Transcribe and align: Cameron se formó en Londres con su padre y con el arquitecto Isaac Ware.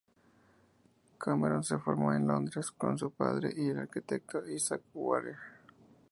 Cameron 1.19 1.63
se 1.63 1.77
formó 1.77 2.11
en 2.11 2.25
Londres 2.25 2.71
con 2.71 2.97
su 2.97 3.11
padre 3.11 3.49
y 3.51 3.57
con 3.57 3.69
el 3.69 3.77
arquitecto 3.81 4.47
Isaac 4.49 4.81
Ware. 4.95 5.35